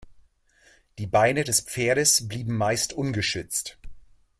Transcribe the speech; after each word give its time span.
Die 0.97 1.05
Beine 1.05 1.43
des 1.43 1.59
Pferdes 1.61 2.27
blieben 2.27 2.57
meist 2.57 2.91
ungeschützt. 2.93 3.77